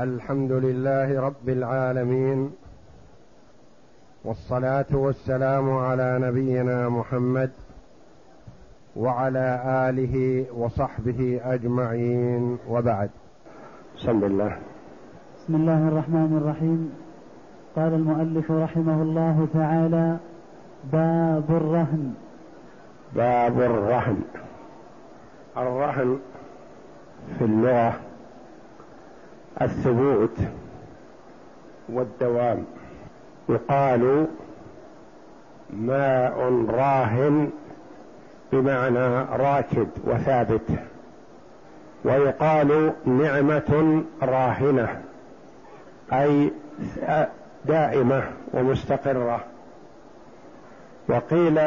[0.00, 2.52] الحمد لله رب العالمين
[4.24, 7.50] والصلاة والسلام على نبينا محمد
[8.96, 13.10] وعلى آله وصحبه أجمعين وبعد.
[13.96, 14.58] بسم الله.
[15.36, 16.92] بسم الله الرحمن الرحيم.
[17.76, 20.16] قال المؤلف رحمه الله تعالى
[20.92, 22.14] باب الرهن.
[23.14, 24.22] باب الرهن.
[25.56, 26.18] الرهن
[27.38, 28.11] في اللغة
[29.62, 30.36] الثبوت
[31.88, 32.64] والدوام.
[33.48, 34.26] يقال
[35.70, 37.50] ماء راهن
[38.52, 40.70] بمعنى راكد وثابت.
[42.04, 45.00] ويقال نعمة راهنة
[46.12, 46.52] أي
[47.64, 48.22] دائمة
[48.54, 49.44] ومستقرة.
[51.08, 51.58] وقيل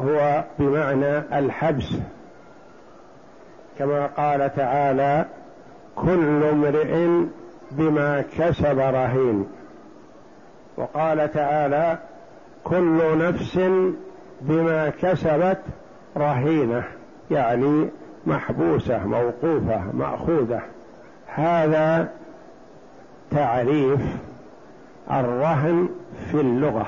[0.00, 1.92] هو بمعنى الحبس
[3.78, 5.24] كما قال تعالى
[5.96, 7.08] كل امرئ
[7.70, 9.46] بما كسب رهين.
[10.76, 11.98] وقال تعالى
[12.64, 13.60] كل نفس
[14.40, 15.58] بما كسبت
[16.16, 16.84] رهينة
[17.30, 17.88] يعني
[18.26, 20.60] محبوسة موقوفة مأخوذة.
[21.26, 22.08] هذا
[23.30, 24.00] تعريف
[25.10, 25.88] الرهن
[26.30, 26.86] في اللغة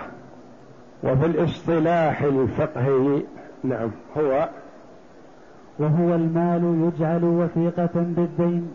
[1.02, 3.22] وفي الاصطلاح الفقهي.
[3.64, 4.48] نعم هو
[5.78, 8.72] وهو المال يجعل وثيقة بالدين.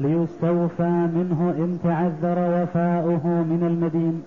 [0.00, 4.22] ليستوفى منه إن تعذر وفاؤه من المدين.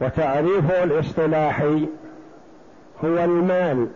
[0.00, 1.86] وتعريفه الاصطلاحي
[3.04, 3.86] هو المال.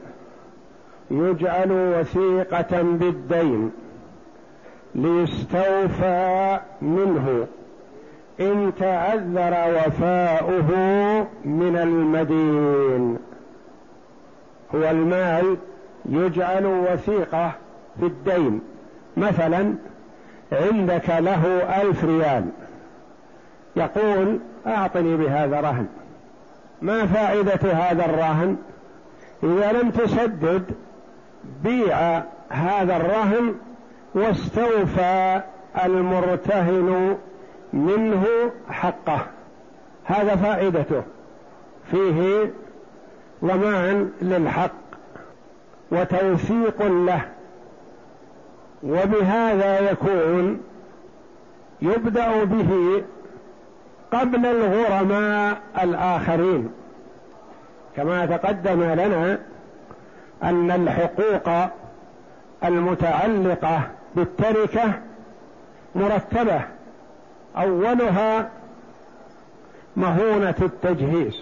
[1.10, 3.70] يجعل وثيقة بالدين.
[4.94, 7.46] ليستوفى منه
[8.40, 10.70] إن تعذر وفاؤه
[11.44, 13.18] من المدين.
[14.74, 15.56] هو المال
[16.06, 17.52] يجعل وثيقة
[18.00, 18.60] في الدين.
[19.16, 19.74] مثلا
[20.54, 21.46] عندك له
[21.82, 22.44] ألف ريال.
[23.76, 25.86] يقول أعطني بهذا رهن.
[26.82, 28.56] ما فائدة هذا الرهن؟
[29.42, 30.64] إذا لم تسدد
[31.64, 33.54] بيع هذا الرهن
[34.14, 35.40] واستوفى
[35.84, 37.16] المرتهن
[37.72, 38.26] منه
[38.70, 39.26] حقه.
[40.04, 41.02] هذا فائدته.
[41.90, 42.50] فيه
[43.44, 44.70] ضمان للحق
[45.90, 47.33] وتوثيق له.
[48.84, 50.60] وبهذا يكون
[51.82, 53.02] يبدأ به
[54.12, 56.70] قبل الغرماء الآخرين.
[57.96, 59.38] كما تقدم لنا
[60.42, 61.70] أن الحقوق
[62.64, 63.80] المتعلقة
[64.16, 64.92] بالتركة
[65.94, 66.60] مرتبة
[67.56, 68.50] أولها
[69.96, 71.34] مهونة التجهيز.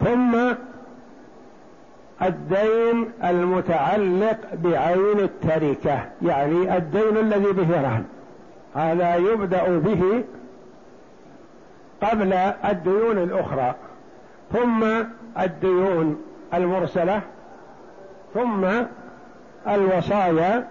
[0.00, 0.52] ثم
[2.22, 8.04] الدين المتعلق بعين التركة يعني الدين الذي به رهن.
[8.74, 10.24] هذا يبدأ به
[12.02, 12.32] قبل
[12.70, 13.74] الديون الأخرى
[14.52, 14.84] ثم
[15.40, 16.22] الديون
[16.54, 17.20] المرسلة
[18.34, 18.64] ثم
[19.68, 20.68] الوصايا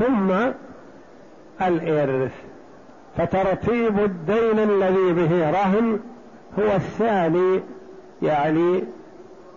[0.00, 0.30] ثم
[1.62, 2.32] الإرث.
[3.16, 6.00] فترتيب الدين الذي به رهن
[6.58, 7.60] هو الثاني
[8.22, 8.84] يعني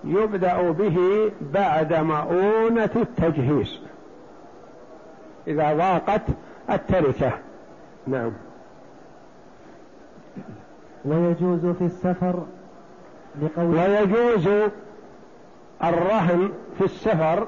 [0.03, 3.79] يبدأ به بعد مؤونة التجهيز.
[5.47, 6.21] إذا ضاقت
[6.69, 7.31] التركة.
[8.07, 8.31] نعم.
[11.05, 12.43] ويجوز في السفر
[13.41, 14.47] لقول ويجوز
[15.83, 17.47] الرهن في السفر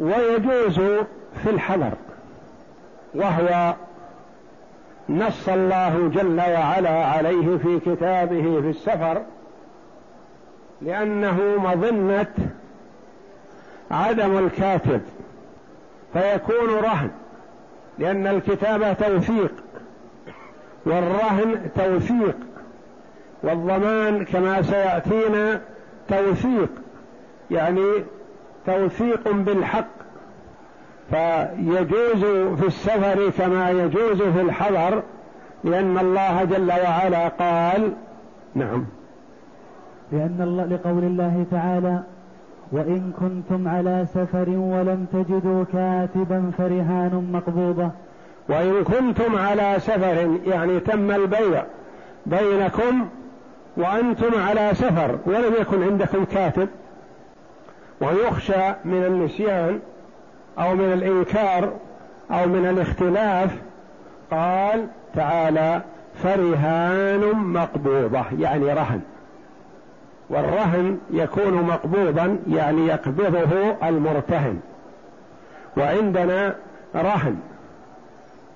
[0.00, 0.80] ويجوز
[1.42, 1.92] في الحضر
[3.14, 3.74] وهو
[5.08, 9.22] نص الله جل وعلا عليه في كتابه في السفر
[10.84, 12.32] لأنه مظنة
[13.90, 15.00] عدم الكاتب
[16.12, 17.10] فيكون رهن
[17.98, 19.52] لأن الكتابة توثيق
[20.86, 22.36] والرهن توثيق
[23.42, 25.60] والضمان كما سيأتينا
[26.08, 26.68] توثيق
[27.50, 28.04] يعني
[28.66, 29.86] توثيق بالحق.
[31.10, 32.24] فيجوز
[32.60, 35.02] في السفر كما يجوز في الحضر
[35.64, 37.92] لأن الله جل وعلا قال
[38.54, 38.86] نعم.
[40.12, 42.00] لأن الله لقول الله تعالى
[42.72, 47.90] وإن كنتم على سفر ولم تجدوا كاتبا فرهان مقبوضة.
[48.48, 51.64] وإن كنتم على سفر يعني تم البيع
[52.26, 53.06] بينكم
[53.76, 56.68] وأنتم على سفر ولم يكن عندكم كاتب
[58.00, 59.80] ويخشى من النسيان
[60.58, 61.72] أو من الإنكار
[62.30, 63.50] أو من الاختلاف
[64.30, 65.82] قال تعالى
[66.22, 69.00] فرهان مقبوضة يعني رهن.
[70.34, 74.60] والرهن يكون مقبوضا يعني يقبضه المرتهن.
[75.76, 76.54] وعندنا
[76.94, 77.36] رهن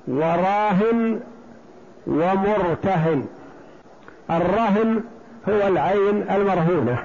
[0.08, 1.20] وراهن
[2.06, 3.26] ومرتهن.
[4.30, 5.00] الرهن
[5.48, 6.98] هو العين المرهونة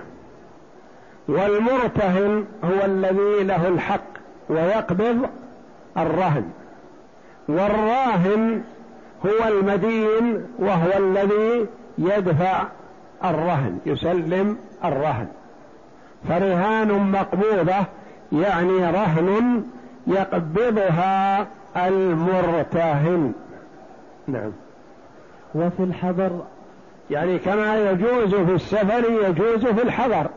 [1.28, 4.14] والمرتهن هو الذي له الحق
[4.50, 5.30] ويقبض
[5.98, 6.50] الرهن.
[7.48, 8.62] والراهن
[9.26, 11.68] هو المدين وهو الذي
[11.98, 12.64] يدفع
[13.26, 15.28] الرهن يسلم الرهن.
[16.30, 17.86] فرهان مقبوضة
[18.32, 19.64] يعني رهن
[20.08, 21.48] يقبضها
[21.78, 23.34] المرتهن.
[24.28, 24.52] نعم.
[25.56, 26.32] وفي الحضر؟
[27.10, 30.28] يعني كما يجوز في السفر يجوز في الحضر.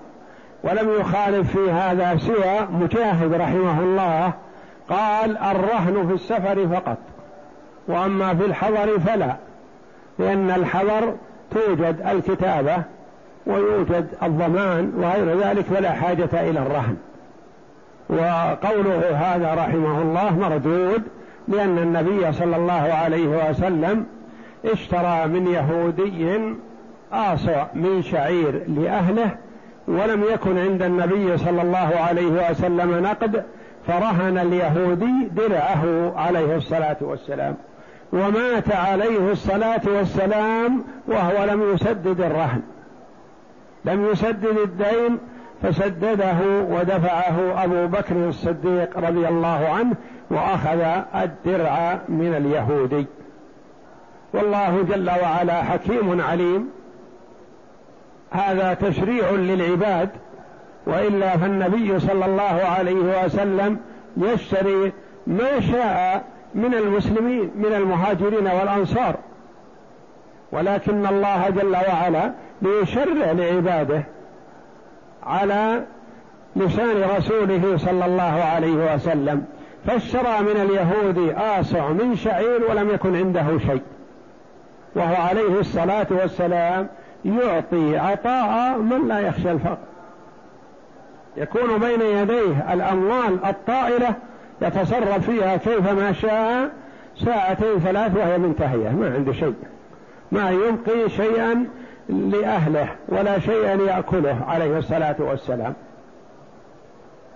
[0.65, 4.33] ولم يخالف في هذا سوى مجاهد رحمه الله
[4.89, 6.99] قال الرهن في السفر فقط
[7.89, 9.37] وأما في الحضر فلا
[10.19, 11.15] لأن الحضر
[11.51, 12.77] توجد الكتابة
[13.47, 16.97] ويوجد الضمان وغير ذلك فلا حاجة إلى الرهن.
[18.11, 21.03] وقوله هذا رحمه الله مردود
[21.49, 24.07] لأن النبي صلى الله عليه وسلم
[24.65, 26.39] اشترى من يهودي
[27.13, 29.31] آصع من شعير لأهله
[29.89, 33.45] ولم يكن عند النبي صلى الله عليه وسلم نقد
[33.87, 37.55] فرهن اليهودي درعه عليه الصلاة والسلام.
[38.13, 42.63] ومات عليه الصلاة والسلام وهو لم يسدد الرهن.
[43.85, 45.19] لم يسدد الدين
[45.63, 46.37] فسدده
[46.71, 49.95] ودفعه أبو بكر الصديق رضي الله عنه
[50.31, 50.81] وأخذ
[51.15, 53.07] الدرع من اليهودي.
[54.35, 56.71] والله جل وعلا حكيم عليم.
[58.31, 60.09] هذا تشريع للعباد
[60.87, 63.79] وإلا فالنبي صلى الله عليه وسلم
[64.17, 64.93] يشتري
[65.27, 66.25] ما شاء
[66.57, 69.17] من المسلمين من المهاجرين والأنصار.
[70.53, 72.33] ولكن الله جل وعلا
[72.63, 74.03] ليشرع لعباده
[75.23, 75.83] على
[76.57, 79.45] لسان رسوله صلى الله عليه وسلم.
[79.87, 83.83] فاشترى من اليهود آصع من شعير ولم يكن عنده شيء.
[84.95, 86.89] وهو عليه الصلاة والسلام
[87.25, 89.79] يعطي عطاء من لا يخشى الفقر.
[91.37, 94.15] يكون بين يديه الأموال الطائلة
[94.63, 96.71] يتصرف فيها كيفما شاء
[97.25, 99.55] ساعتين ثلاث وهي منتهية ما عنده شيء.
[100.33, 101.67] ما يبقي شيئا
[102.09, 105.75] لأهله ولا شيئا يأكله عليه الصلاة والسلام.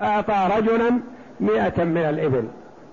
[0.02, 0.90] أعطى رجلا
[1.40, 2.44] مئة من الإبل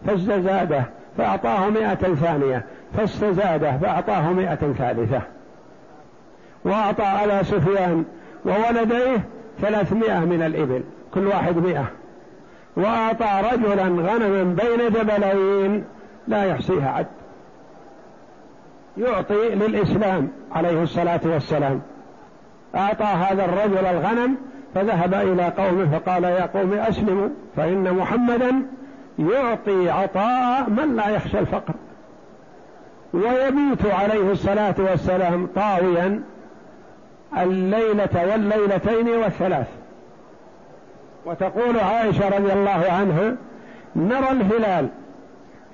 [0.08, 0.84] فازداده
[1.18, 2.66] فأعطاه مئة ثانية
[2.98, 5.22] فاستزاده فأعطاه مئة ثالثة.
[6.66, 8.06] وأعطى على سفيان
[8.46, 9.18] وولديه
[9.62, 10.84] ثلاثمائة من الإبل
[11.14, 11.86] كل واحد مئة.
[12.78, 15.84] وأعطى رجلا غنما بين جبلين
[16.28, 17.08] لا يحصيها عد.
[18.98, 21.82] يعطي للإسلام عليه الصلاة والسلام.
[22.76, 24.38] أعطى هذا الرجل الغنم
[24.76, 28.62] فذهب إلى قومه فقال يا قوم أسلموا فإن محمدا
[29.20, 31.74] يعطي عطاء من لا يخشى الفقر.
[33.14, 36.22] ويبيت عليه الصلاة والسلام طاويا
[37.38, 39.68] الليلة والليلتين والثلاث.
[41.28, 43.36] وتقول عائشة رضي الله عنها
[43.96, 44.88] نرى الهلال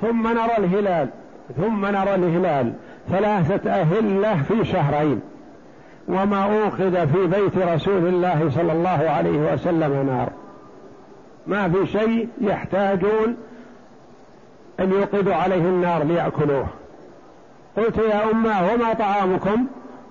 [0.01, 1.09] ثم نرى الهلال
[1.57, 2.73] ثم نرى الهلال
[3.09, 5.21] ثلاثة أهلة في شهرين
[6.07, 10.29] وما أوقد في بيت رسول الله صلى الله عليه وسلم نار.
[11.47, 13.38] ما في شيء يحتاجون
[14.79, 16.67] أن يوقدوا عليه النار ليأكلوه.
[17.77, 19.65] قلت يا أمة وما طعامكم؟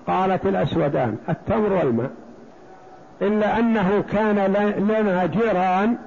[0.07, 2.09] قالت الأسودان التمر والماء.
[3.21, 4.35] إلا أنه كان
[4.77, 5.97] لنا جيران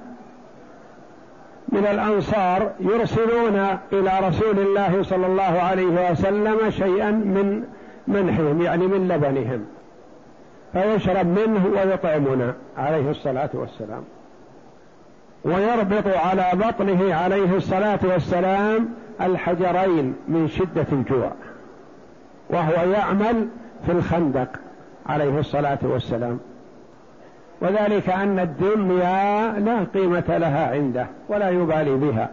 [1.69, 3.55] من الأنصار يرسلون
[3.93, 7.63] إلى رسول الله صلى الله عليه وسلم شيئا من
[8.07, 9.65] منحهم يعني من لبنهم
[10.73, 14.03] فيشرب منه ويطعمنا عليه الصلاة والسلام.
[15.45, 18.89] ويربط على بطنه عليه الصلاة والسلام
[19.21, 21.31] الحجرين من شدة الجوع
[22.49, 23.47] وهو يعمل
[23.85, 24.49] في الخندق
[25.05, 26.39] عليه الصلاة والسلام.
[27.61, 32.29] وذلك أن الدنيا لا قيمة لها عنده ولا يبالي بها.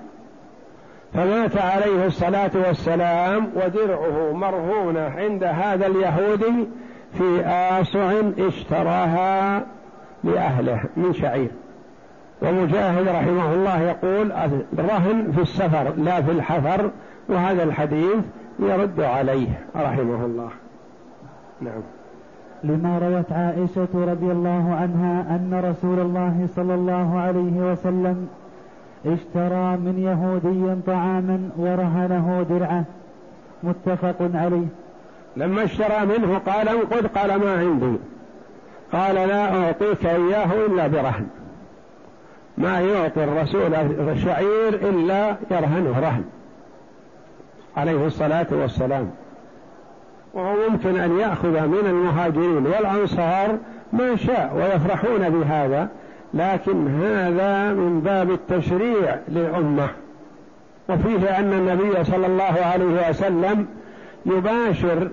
[1.15, 6.69] فمات عليه الصلاة والسلام ودرعه مرهونة عند هذا اليهودي
[7.19, 9.63] في آسع اشتراها
[10.25, 11.51] لأهله من شعير.
[12.43, 14.33] ومجاهد رحمه الله يقول
[14.79, 16.91] الرهن في السفر لا في الحفر
[17.29, 18.25] وهذا الحديث
[18.59, 20.51] يرد عليه رحمه الله.
[21.61, 21.83] نعم.
[22.65, 28.29] لما روت عائشة رضي الله عنها أن رسول الله صلى الله عليه وسلم
[29.07, 32.85] اشترى من يهودي طعاما ورهنه درعة.
[33.63, 34.67] متفق عليه.
[35.37, 37.99] لما اشترى منه قال انقذ قال ما عندي.
[38.93, 41.27] قال لا أعطيك إياه إلا برهن.
[42.59, 43.75] ما يعطي الرسول
[44.09, 46.25] الشعير إلا يرهنه رهن.
[47.77, 49.11] عليه الصلاة والسلام.
[50.35, 53.59] وهو أن يأخذ من المهاجرين والأنصار
[53.93, 55.89] ما شاء ويفرحون بهذا
[56.35, 59.89] لكن هذا من باب التشريع للأمة.
[60.89, 63.67] وفيه أن النبي صلى الله عليه وسلم
[64.27, 65.09] يباشر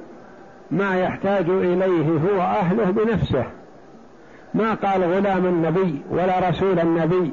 [0.71, 3.45] ما يحتاج إليه هو أهله بنفسه.
[4.53, 7.31] ما قال غلام النبي ولا رسول النبي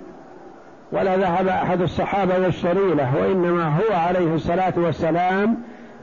[0.93, 5.57] ولا ذهب أحد الصحابة يشتري له وإنما هو عليه الصلاة والسلام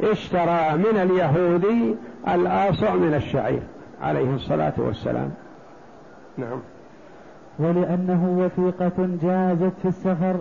[0.03, 1.95] اشترى من اليهودي
[2.27, 3.61] الآصع من الشعير
[4.01, 5.31] عليه الصلاة والسلام.
[6.37, 6.59] نعم.
[7.59, 10.35] ولأنه وثيقة جازت في السفر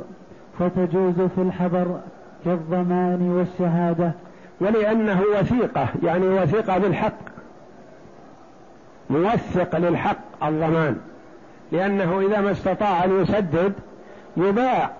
[0.59, 2.01] فتجوز في الحضر
[2.45, 4.13] كالضمان والشهادة.
[4.61, 7.19] ولأنه وثيقة يعني وثيقة بالحق.
[9.11, 10.97] موثق للحق الضمان.
[11.73, 13.73] لأنه إذا ما استطاع أن يسدد
[14.37, 14.91] يباع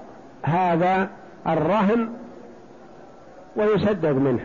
[0.43, 1.09] هذا
[1.47, 2.09] الرهن
[3.57, 4.45] ويسدد منه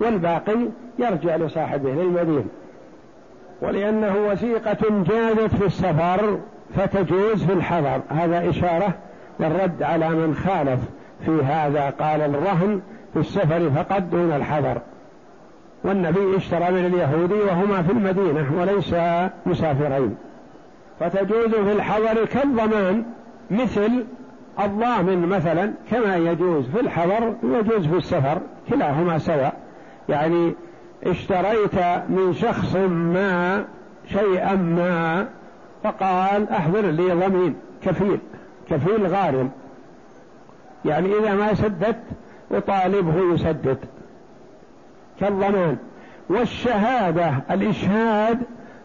[0.00, 0.58] والباقي
[0.98, 2.48] يرجع لصاحبه للمدين.
[3.62, 6.38] ولأنه وثيقة جازت في السفر
[6.76, 8.00] فتجوز في الحضر.
[8.08, 8.94] هذا إشارة
[9.40, 10.80] للرد على من خالف
[11.24, 12.80] في هذا قال الرهن
[13.12, 14.78] في السفر فقط دون الحضر.
[15.84, 18.94] والنبي اشترى من اليهودي وهما في المدينة وليس
[19.46, 20.16] مسافرين.
[21.00, 23.04] فتجوز في الحضر كالضمان
[23.50, 24.04] مثل
[24.60, 29.54] الضامن مثلا كما يجوز في الحضر يجوز في السفر كلاهما سواء.
[30.08, 30.54] يعني
[31.04, 31.74] اشتريت
[32.08, 33.64] من شخص ما
[34.08, 35.26] شيئا ما
[35.84, 38.18] فقال أحضر لي ضمين كفيل
[38.70, 39.50] كفيل غارم.
[40.84, 42.02] يعني إذا ما سددت
[42.52, 43.78] أطالبه يسدد
[45.20, 45.76] كالضمان.
[46.30, 48.38] والشهادة الإشهاد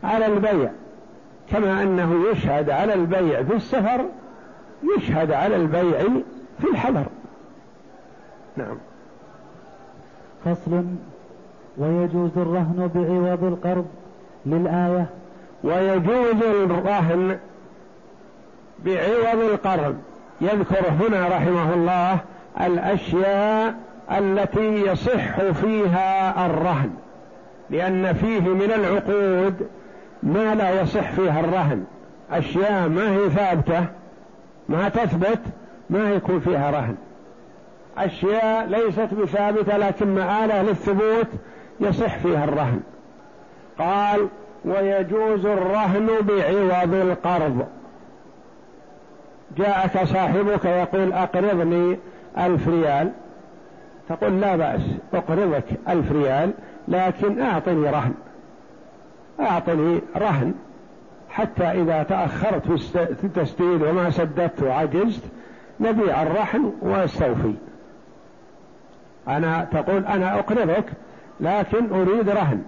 [0.04, 0.72] على البيع
[1.52, 4.06] كما أنه يشهد على البيع في السفر
[4.98, 6.00] يشهد على البيع
[6.60, 7.06] في الحضر.
[8.58, 8.78] نعم.
[10.46, 10.84] فصل.
[11.78, 13.86] ويجوز الرهن بعوض القرض
[14.46, 15.06] للآية.
[15.64, 17.40] ويجوز الرهن
[18.86, 19.96] بعوض القرض.
[20.42, 22.18] يذكر هنا رحمه الله
[22.62, 23.76] الأشياء
[24.12, 26.90] التي يصح فيها الرهن.
[27.70, 29.68] لأن فيه من العقود
[30.24, 31.84] ما لا يصح فيها الرهن.
[32.32, 33.86] أشياء ما هي ثابتة.
[34.70, 35.40] ما تثبت
[35.90, 36.96] ما يكون فيها رهن.
[37.98, 41.28] أشياء ليست بثابتة لكن مآله للثبوت
[41.80, 42.80] يصح فيها الرهن.
[43.80, 44.28] قال
[44.66, 47.68] ويجوز الرهن بعوض القرض.
[49.58, 51.98] جاءك صاحبك يقول أقرضني
[52.38, 53.12] ألف ريال.
[54.10, 54.82] تقول لا بأس
[55.14, 56.52] أقرضك ألف ريال
[56.88, 58.14] لكن أعطني رهن.
[59.40, 60.54] أعطني رهن.
[61.34, 65.24] حتى إذا تأخرت في التسديد وما سددت وعجزت
[65.80, 67.54] نبيع الرهن واستوفي.
[69.28, 70.86] أنا تقول أنا أقرضك
[71.40, 72.62] لكن أريد رهن.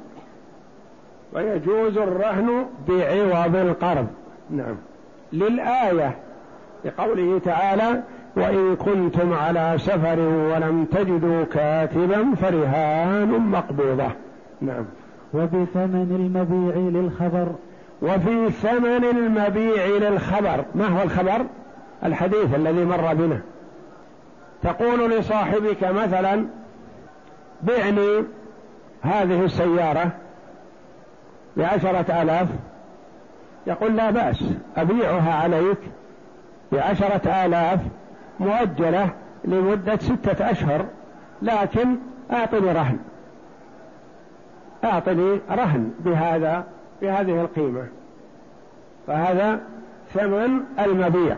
[1.34, 4.08] ويجوز الرهن بعوض القرض.
[4.50, 4.76] نعم.
[5.34, 6.16] للآية
[6.86, 8.04] لقوله تعالى
[8.38, 14.12] وإن كنتم على سفر ولم تجدوا كاتبا فرهان مقبوضة.
[14.62, 14.86] نعم.
[15.34, 17.48] وبثمن المبيع للخبر.
[18.06, 20.66] وفي ثمن المبيع للخبر.
[20.76, 21.46] ما هو الخبر؟
[22.04, 23.42] الحديث الذي مر بنا.
[24.64, 26.46] تقول لصاحبك مثلا
[27.62, 28.24] بعني
[29.02, 30.12] هذه السيارة
[31.58, 32.48] بعشرة آلاف.
[33.68, 34.44] يقول لا بأس
[34.78, 35.78] أبيعها عليك
[36.72, 37.80] بعشرة آلاف
[38.40, 39.10] مؤجلة
[39.46, 40.86] لمدة ستة أشهر
[41.42, 41.98] لكن
[42.32, 42.98] أعطني رهن.
[44.84, 46.64] أعطني رهن بهذا
[47.06, 47.84] بهذه القيمة.
[49.08, 49.60] فهذا
[50.14, 51.36] ثمن المبيع.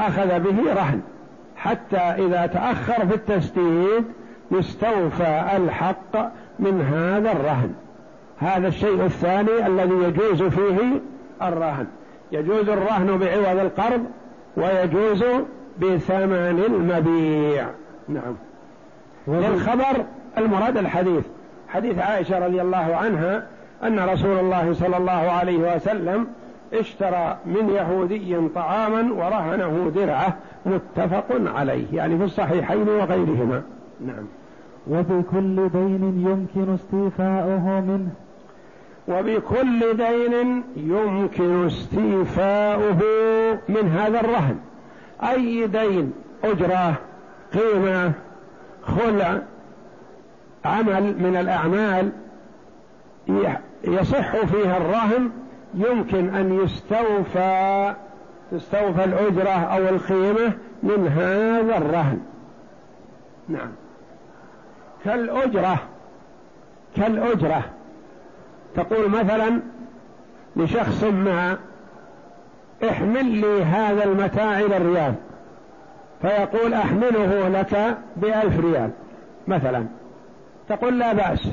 [0.00, 1.00] أخذ به رهن.
[1.56, 4.04] حتى إذا تأخر في التسديد
[4.50, 7.74] يستوفى الحق من هذا الرهن.
[8.38, 11.00] هذا الشيء الثاني الذي يجوز فيه
[11.42, 11.86] الرهن.
[12.32, 14.04] يجوز الرهن بعوض القرض
[14.56, 15.24] ويجوز
[15.78, 17.66] بثمن المبيع.
[18.08, 18.34] نعم.
[19.28, 20.04] للخبر
[20.38, 21.24] المراد الحديث.
[21.68, 23.46] حديث عائشة رضي الله عنها
[23.84, 26.26] أن رسول الله صلى الله عليه وسلم
[26.72, 30.36] اشترى من يهودي طعاما ورهنه درعة
[30.66, 33.62] متفق عليه يعني في الصحيحين وغيرهما.
[34.06, 34.24] نعم.
[34.90, 38.10] وبكل دين يمكن استيفاؤه منه.
[39.08, 43.00] وبكل دين يمكن استيفاؤه
[43.68, 44.56] من هذا الرهن.
[45.22, 46.12] أي دين؟
[46.44, 46.94] أجرة
[47.54, 48.12] قيمة
[48.82, 49.38] خلع
[50.64, 52.12] عمل من الأعمال
[53.84, 55.30] يصح فيها الرهن
[55.74, 57.94] يمكن أن يستوفى
[58.50, 62.20] تستوفى الأجرة أو القيمة من هذا الرهن.
[63.48, 63.72] نعم.
[65.04, 65.78] كالأجرة
[66.96, 67.64] كالأجرة.
[68.74, 69.60] تقول مثلا
[70.56, 71.58] لشخص ما
[72.90, 75.14] احمل لي هذا المتاع إلى الرياض
[76.22, 78.90] فيقول أحمله لك بألف ريال
[79.48, 79.86] مثلا.
[80.68, 81.48] تقول لا بأس.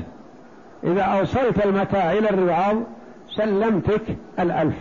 [0.84, 2.76] إذا أوصلت المتاع إلى الرياض
[3.36, 4.02] سلمتك
[4.38, 4.76] الألف.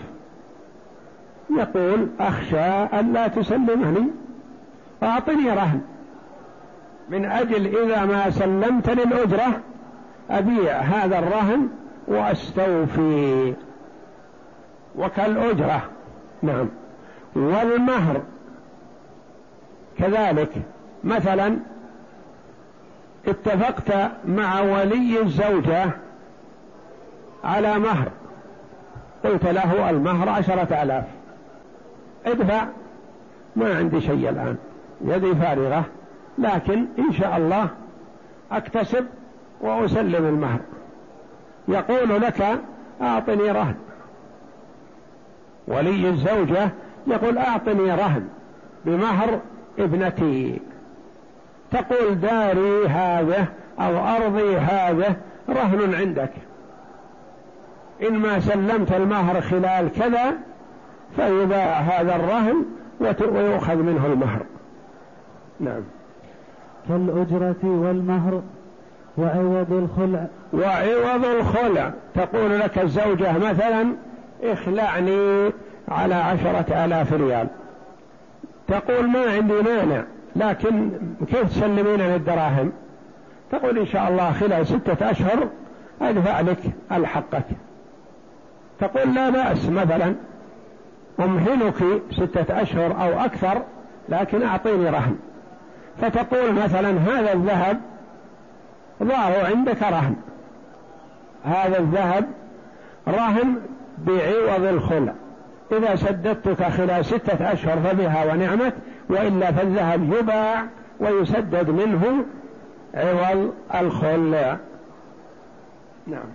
[1.50, 2.60] يقول أخشى
[3.00, 4.08] أن لا تسلمني
[5.04, 5.82] أعطني رهن.
[7.10, 9.60] من أجل إذا ما سلمتني الأجرة
[10.30, 11.68] أبيع هذا الرهن
[12.08, 13.54] وأستوفي.
[14.96, 15.82] وكالأجرة.
[16.42, 16.70] نعم.
[17.36, 18.22] والمهر.
[19.98, 20.52] كذلك
[21.04, 21.60] مثلا
[23.28, 25.92] اتفقت مع ولي الزوجة
[27.44, 28.12] على مهر.
[29.24, 31.04] قلت له المهر عشرة آلاف.
[32.26, 32.66] ادفع.
[33.56, 34.58] ما عندي شيء الآن.
[35.02, 35.86] يدي فارغة.
[36.38, 37.70] لكن إن شاء الله
[38.52, 39.06] أكتسب
[39.62, 40.60] وأسلم المهر.
[41.68, 42.62] يقول لك
[43.02, 43.76] أعطني رهن.
[45.68, 46.70] ولي الزوجة
[47.08, 48.28] يقول أعطني رهن
[48.86, 49.40] بمهر
[49.80, 50.62] ابنتي.
[51.72, 53.46] تقول داري هذا
[53.80, 55.16] أو أرضي هذا
[55.50, 56.32] رهن عندك.
[58.02, 60.34] إن ما سلمت المهر خلال كذا
[61.16, 62.66] فيباع هذا الرهن
[63.02, 64.42] ويؤخذ منه المهر.
[65.60, 65.82] نعم.
[66.88, 68.42] كالأجرة والمهر
[69.18, 70.28] وعوض الخلع.
[70.54, 71.92] وعوض الخلع.
[72.16, 73.94] تقول لك الزوجة مثلا
[74.44, 75.52] اخلعني
[75.88, 77.48] على عشرة آلاف ريال.
[78.68, 80.04] تقول ما عندي مانع.
[80.40, 80.92] لكن
[81.28, 82.72] كيف تسلمين الدراهم
[83.52, 85.48] تقول إن شاء الله خلال ستة أشهر
[86.02, 86.60] أدفع لك
[86.92, 87.46] الحقك.
[88.80, 90.16] تقول لا بأس مثلا
[91.20, 93.62] أمهلك ستة أشهر أو أكثر
[94.10, 95.16] لكن أعطيني رهن
[96.02, 97.82] فتقول مثلا هذا الذهب
[99.04, 100.16] ضعه عندك رهن
[101.46, 102.26] هذا الذهب
[103.08, 103.56] رهن
[103.98, 105.14] بعوض الخلع.
[105.72, 108.74] إذا سددتك خلال ستة أشهر فبها ونعمت
[109.10, 110.66] وإلا فالذهب يباع
[111.00, 112.26] ويسدد منه
[112.94, 114.58] عوض الخلع
[116.08, 116.30] نعم.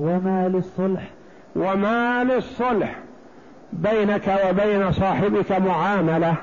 [0.00, 1.10] وما للصلح؟
[1.56, 2.94] وما للصلح؟
[3.72, 6.34] بينك وبين صاحبك معاملة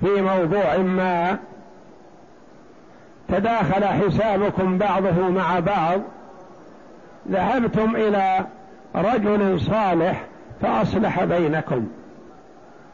[0.00, 1.38] في موضوع ما
[3.28, 6.00] تداخل حسابكم بعضه مع بعض.
[7.30, 8.46] ذهبتم إلى
[8.94, 10.24] رجل صالح
[10.62, 11.88] فأصلح بينكم.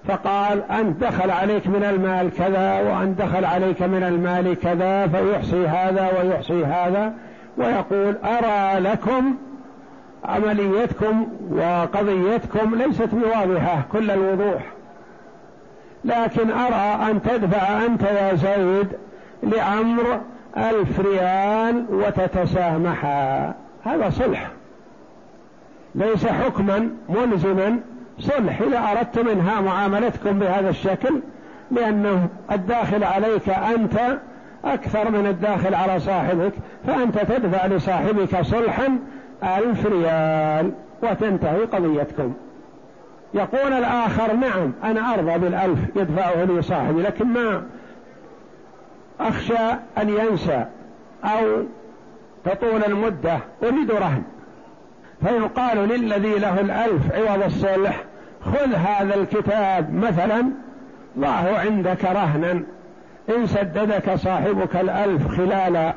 [0.09, 6.11] فقال أنت دخل عليك من المال كذا وأنت دخل عليك من المال كذا فيحصي هذا
[6.18, 7.14] ويحصي هذا
[7.57, 9.35] ويقول أرى لكم
[10.25, 14.62] عمليتكم وقضيتكم ليست بواضحة كل الوضوح.
[16.05, 18.88] لكن أرى أن تدفع أنت يا زيد
[19.42, 20.21] لعمر
[20.57, 23.55] ألف ريال وتتسامحا.
[23.85, 24.51] هذا صلح.
[25.94, 27.81] ليس حكما ملزما
[28.21, 28.61] صلح.
[28.61, 31.21] إذا أردت منها معاملتكم بهذا الشكل
[31.71, 34.19] لأنه الداخل عليك أنت
[34.65, 36.53] أكثر من الداخل على صاحبك
[36.87, 38.99] فأنت تدفع لصاحبك صلحا
[39.43, 42.35] ألف ريال وتنتهي قضيتكم.
[43.35, 47.63] يقول الآخر نعم أنا أرضى بالألف يدفعه لي صاحبي لكن ما
[49.21, 50.65] أخشى أن ينسى
[51.25, 51.65] أو
[52.45, 54.23] تطول المدة أريد رهن.
[55.27, 58.05] فيقال للذي له الألف عوض الصلح
[58.44, 60.51] خذ هذا الكتاب مثلا
[61.18, 62.62] ضعه عندك رهنا.
[63.37, 65.92] إن سددك صاحبك الألف خلال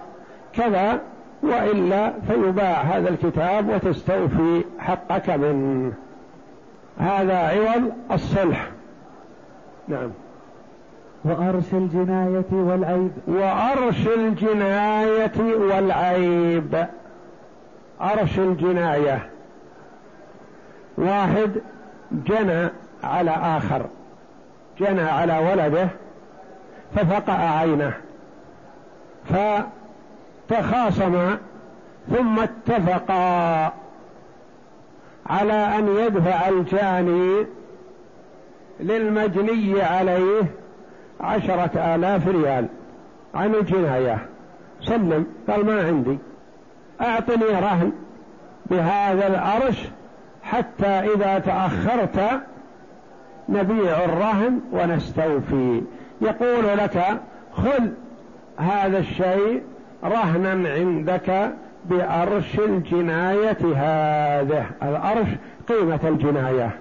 [0.54, 0.99] كذا
[1.43, 5.93] وإلا فيباع هذا الكتاب وتستوفي حقك منه.
[6.97, 8.67] هذا عوض الصلح.
[9.88, 10.12] نعم.
[11.25, 13.12] وأرش الجناية والعيب.
[13.27, 16.86] وأرش الجناية والعيب.
[18.01, 19.30] أرش الجناية.
[20.97, 21.51] واحد
[22.12, 22.69] جنى
[23.04, 23.86] على آخر
[24.80, 25.88] جنى على ولده
[26.95, 27.93] ففقع عينه
[30.50, 31.38] فتخاصما
[32.15, 33.74] ثم اتفقا
[35.26, 37.45] على أن يدفع الجاني
[38.80, 40.43] للمجني عليه
[41.21, 42.67] عشرة آلاف ريال
[43.36, 44.26] عن الجناية.
[44.82, 46.17] سلم قال ما عندي
[47.02, 47.91] أعطني رهن
[48.65, 49.78] بهذا العرش
[50.52, 52.42] حتى إذا تأخرت
[53.50, 55.82] نبيع الرهن ونستوفي.
[56.22, 57.20] يقول لك
[57.54, 57.88] خذ
[58.58, 59.64] هذا الشيء
[60.04, 61.52] رهنا عندك
[61.86, 64.66] بأرش الجناية هذه.
[64.84, 65.28] الأرش
[65.70, 66.72] قيمة الجناية.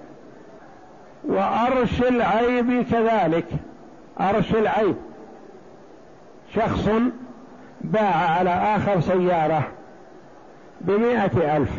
[1.23, 3.45] وأرش العيب كذلك.
[4.21, 4.95] أرش العيب.
[6.55, 6.89] شخص
[7.81, 9.63] باع على آخر سيارة
[10.81, 11.69] بمائة ألف.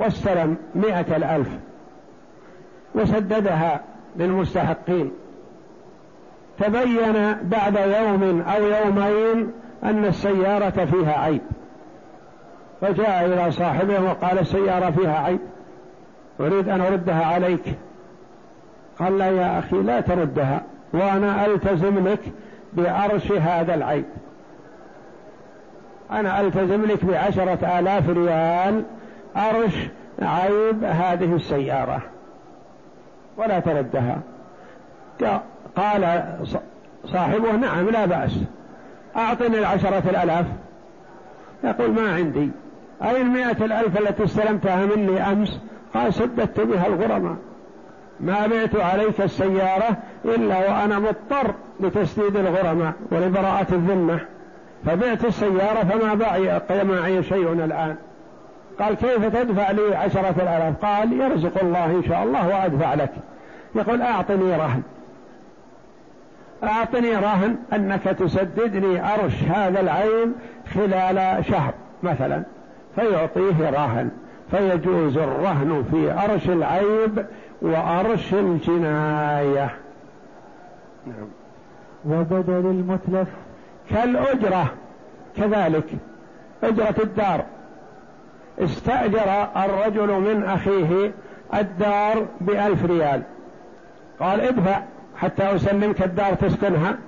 [0.00, 1.48] واستلم مائة الألف
[2.94, 3.80] وسددها
[4.16, 5.10] للمستحقين.
[6.58, 9.52] تبين بعد يوم أو يومين
[9.84, 11.40] أن السيارة فيها عيب.
[12.80, 15.40] فجاء إلى صاحبه وقال السيارة فيها عيب.
[16.40, 17.64] أريد أن أردها عليك.
[18.98, 22.20] قال لا يا أخي لا تردها وأنا ألتزم لك
[22.72, 24.04] بأرش هذا العيب.
[26.10, 28.82] أنا ألتزم لك بعشرة آلاف ريال
[29.36, 29.88] أرش
[30.22, 32.02] عيب هذه السيارة.
[33.36, 34.20] ولا تردها.
[35.76, 36.24] قال
[37.04, 38.36] صاحبه نعم لا بأس.
[39.16, 40.46] أعطني العشرة الألاف.
[41.64, 42.50] يقول ما عندي.
[43.02, 45.60] أي المئة الألف التي استلمتها مني أمس؟
[45.94, 47.36] قال سددت بها الغرماء.
[48.20, 54.20] ما بعت عليك السيارة إلا وأنا مضطر لتسديد الغرماء ولبراءة الذمة.
[54.86, 57.96] فبعت السيارة فما بقي معي شيء الآن.
[58.78, 63.12] قال كيف تدفع لي عشرة الآلاف؟ قال يرزق الله إن شاء الله وأدفع لك.
[63.74, 64.82] يقول أعطني رهن.
[66.64, 70.34] أعطني رهن أنك تسددني أرش هذا العين
[70.74, 72.42] خلال شهر مثلا
[72.94, 74.10] فيعطيه رهن
[74.50, 77.26] فيجوز الرهن في أرش العيب
[77.62, 79.70] وأرش الجناية.
[81.06, 81.28] نعم.
[82.06, 83.28] وبدل المتلف.
[83.90, 84.72] كالأجرة
[85.36, 85.86] كذلك
[86.62, 87.44] أجرة الدار.
[88.60, 91.12] استأجر الرجل من أخيه
[91.54, 93.22] الدار بألف ريال.
[94.20, 94.82] قال ادفع
[95.16, 96.98] حتى أسلمك الدار تسكنها.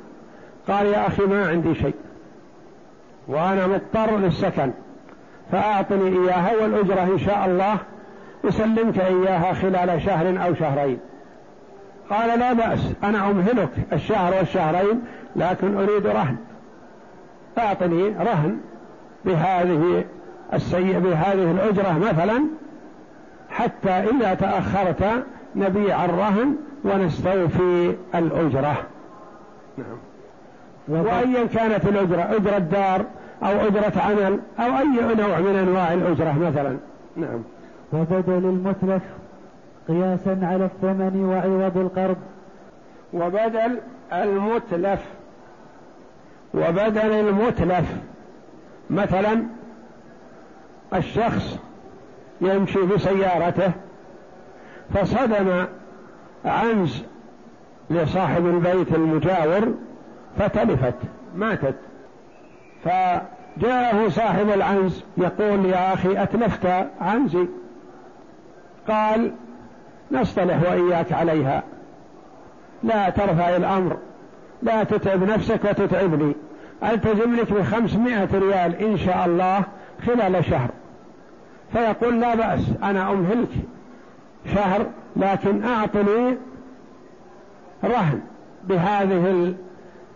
[0.68, 1.94] قال يا أخي ما عندي شيء.
[3.28, 4.70] وأنا مضطر للسكن.
[5.52, 7.76] فأعطني إياها والأجرة إن شاء الله
[8.48, 10.98] أسلمك إياها خلال شهر أو شهرين.
[12.10, 15.02] قال لا بأس أنا أمهلك الشهر والشهرين
[15.36, 16.36] لكن أريد رهن.
[17.58, 18.56] أعطني رهن
[19.24, 20.04] بهذه
[20.54, 22.44] السيء بهذه الأجرة مثلا
[23.50, 25.24] حتى إذا تأخرت
[25.56, 28.76] نبيع الرهن ونستوفي الأجرة.
[29.78, 29.98] نعم.
[30.88, 33.04] وأيا كانت الأجرة أجرة دار
[33.42, 36.76] أو أجرة عمل أو أي نوع من أنواع الأجرة مثلا.
[37.16, 37.42] نعم.
[37.92, 39.02] وبدل المتلف
[39.88, 42.16] قياسا على الثمن وعوض القرض.
[43.12, 43.78] وبدل
[44.12, 45.00] المتلف
[46.54, 47.96] وبدل المتلف
[48.90, 49.42] مثلا
[50.94, 51.58] الشخص
[52.40, 53.72] يمشي بسيارته
[54.94, 55.66] فصدم
[56.44, 57.02] عنز
[57.90, 59.74] لصاحب البيت المجاور
[60.38, 60.94] فتلفت
[61.34, 61.74] ماتت.
[62.84, 67.46] فجاءه صاحب العنز يقول يا أخي أتلفت عنزي؟
[68.88, 69.32] قال
[70.12, 71.62] نصطلح وإياك عليها.
[72.82, 73.96] لا ترفع الأمر
[74.62, 76.32] لا تتعب نفسك وتتعبني
[76.84, 79.62] ألتزم لك بخمسمائة ريال إن شاء الله
[80.06, 80.68] خلال شهر.
[81.72, 83.48] فيقول لا بأس أنا أمهلك
[84.54, 86.36] شهر لكن أعطني
[87.84, 88.20] رهن
[88.64, 89.54] بهذه ال...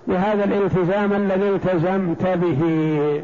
[0.09, 3.23] بهذا الالتزام الذي التزمت به.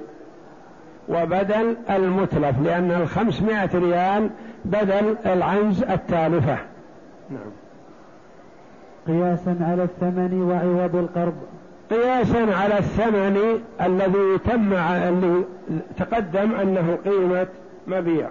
[1.09, 4.31] وبدل المتلف لأن الخمسمائة ريال
[4.65, 6.59] بدل العنز التالفة.
[7.31, 7.53] نعم.
[9.07, 11.35] قياسا على الثمن وعوض القرض.
[11.91, 13.39] قياسا على الثمن
[13.81, 15.45] الذي تم اللي
[15.99, 17.47] تقدم أنه قيمة
[17.87, 18.29] مبيع.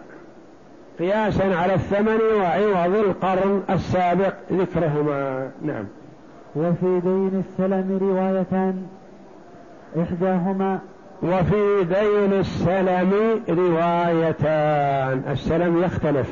[0.99, 5.49] قياسا على الثمن وعوض القرن السابق ذكرهما.
[5.61, 5.85] نعم.
[6.55, 8.83] وفي دين السلم روايتان
[10.01, 10.79] إحداهما
[11.23, 15.23] وفي دين السلم روايتان.
[15.31, 16.29] السلم يختلف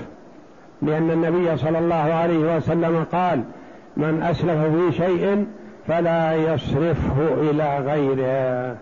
[0.82, 3.44] لأن النبي صلى الله عليه وسلم قال
[3.98, 5.46] من أسلف في شيء
[5.88, 8.76] فلا يصرفه إلى غيره.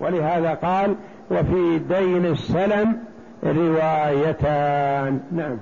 [0.00, 0.94] ولهذا قال
[1.30, 2.96] وفي دين السلم
[3.44, 5.20] روايتان.
[5.32, 5.56] نعم.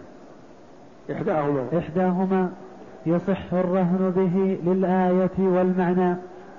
[1.12, 1.66] إحداهما.
[1.79, 2.51] إحداهما
[3.07, 6.16] يصح الرهن به للآية والمعنى.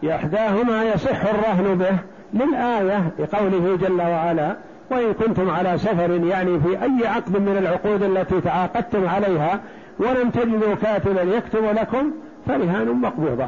[0.09, 1.97] إحداهما يصح الرهن به
[2.33, 4.55] للآية لقوله جل وعلا
[4.91, 9.59] وإن كنتم على سفر يعني في أي عقد من العقود التي تعاقدتم عليها
[9.99, 12.11] ولم تجدوا كاتبا يكتب لكم
[12.47, 13.47] فرهان مقبوضة.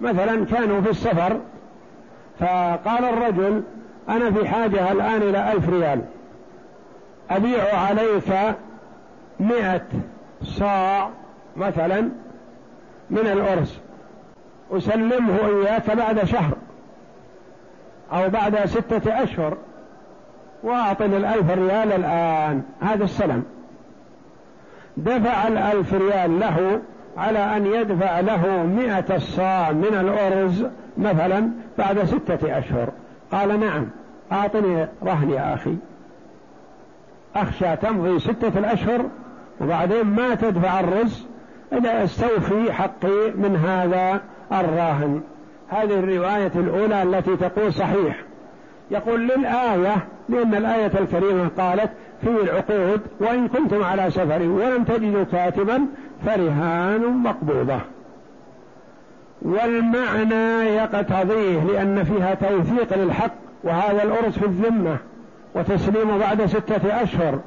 [0.00, 1.40] مثلا كانوا في السفر
[2.40, 3.62] فقال الرجل
[4.08, 6.00] أنا في حاجة الآن إلى ألف ريال.
[7.30, 8.56] أبيع عليك
[9.40, 9.86] مئة
[10.42, 11.10] صاع
[11.56, 12.00] مثلا
[13.10, 13.78] من الأرز.
[14.70, 16.56] أسلمه إياك بعد شهر
[18.12, 19.56] أو بعد ستة أشهر
[20.62, 22.62] وأعطني الألف ريال الآن.
[22.80, 23.44] هذا السلم
[24.96, 26.80] دفع الألف ريال له
[27.16, 30.66] على أن يدفع له مئة الصاع من الأرز
[30.98, 32.88] مثلا بعد ستة أشهر.
[33.32, 33.88] قال نعم
[34.32, 35.76] أعطني رهن يا أخي.
[37.42, 39.04] أخشى تمضي ستة الأشهر
[39.60, 41.26] وبعدين ما تدفع الرز
[41.72, 44.20] إذا استوفي حقي من هذا
[44.52, 45.20] الراهن.
[45.68, 48.16] هذه الرواية الأولى التي تقول صحيح.
[48.90, 49.96] يقول للآية
[50.28, 51.90] لأن الآية الكريمة قالت
[52.22, 55.86] في العقود وإن كنتم على سفر ولم تجدوا كاتبا
[56.26, 57.80] فرهان مقبوضة.
[59.42, 63.32] والمعنى يقتضيه لأن فيها توثيق للحق
[63.64, 64.96] وهذا الأرز في الذمة.
[65.56, 67.38] وتسليم بعد ستة أشهر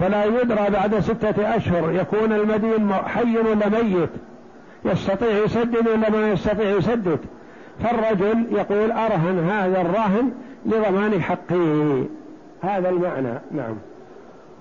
[0.00, 4.10] فلا يدرى بعد ستة أشهر يكون المدين حي ولا ميت.
[4.84, 7.18] يستطيع يسدد ولا ما يستطيع يسدد.
[7.82, 10.32] فالرجل يقول أرهن هذا الراهن
[10.66, 12.04] لضمان حقه.
[12.62, 13.74] هذا المعنى نعم.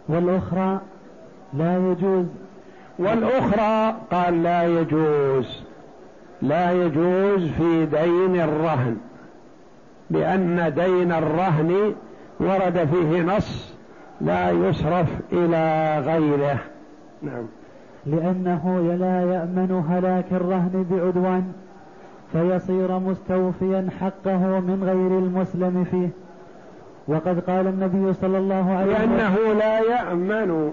[0.07, 0.79] والأخرى
[1.53, 2.25] لا يجوز.
[2.99, 5.63] والأخرى قال لا يجوز.
[6.41, 8.97] لا يجوز في دين الرهن
[10.09, 11.93] لأن دين الرهن
[12.41, 13.73] ورد فيه نص
[14.21, 16.59] لا يصرف إلى غيره.
[17.21, 17.45] نعم.
[18.05, 21.51] لأنه لا يأمن هلاك الرهن بعدوان
[22.31, 26.09] فيصير مستوفيا حقه من غير المسلم فيه.
[27.07, 30.71] وقد قال النبي صلى الله عليه وسلم لأنه لا يأمن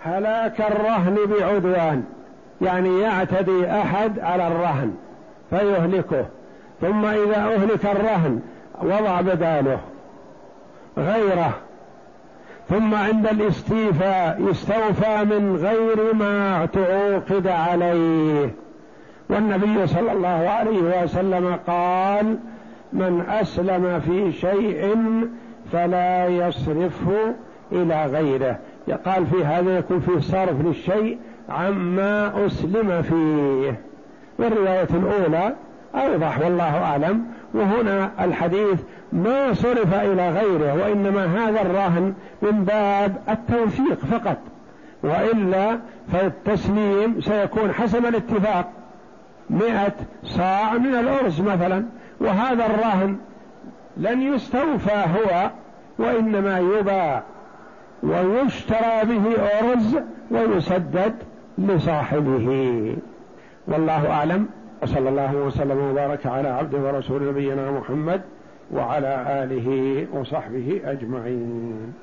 [0.00, 2.04] هلاك الرهن بعدوان
[2.62, 4.94] يعني يعتدي أحد على الرهن
[5.50, 6.26] فيهلكه
[6.80, 8.40] ثم إذا أهلك الرهن
[8.82, 9.78] وضع بداله.
[10.98, 11.52] غيره.
[12.68, 18.50] ثم عند الاستيفاء يستوفى من غير ما تعوقد عليه.
[19.28, 22.38] والنبي صلى الله عليه وسلم قال
[22.92, 24.96] من أسلم في شيء
[25.72, 27.34] فلا يصرفه
[27.72, 28.58] إلى غيره.
[29.06, 33.80] قال في هذا يكون فيه صرف للشيء عما أسلم فيه.
[34.38, 35.54] والرواية الأولى
[35.94, 37.26] أوضح والله أعلم.
[37.54, 38.80] وهنا الحديث
[39.12, 44.36] ما صرف إلى غيره وإنما هذا الرهن من باب التوثيق فقط.
[45.02, 45.78] وإلا
[46.12, 48.72] فالتسليم سيكون حسب الاتفاق.
[49.50, 49.92] مئة
[50.24, 51.84] صاع من الأرز مثلا.
[52.20, 53.16] وهذا الرهن
[53.96, 55.50] لن يستوفى هو
[55.98, 57.22] وإنما يباع.
[58.02, 59.22] ويشترى به
[59.60, 59.96] أرز
[60.30, 61.14] ويسدد
[61.58, 62.96] لصاحبه.
[63.68, 64.48] والله أعلم.
[64.82, 68.20] وصلى الله وسلم وبارك على عبده ورسول نبينا محمد
[68.72, 71.94] وعلى آله وصحبه أجمعين.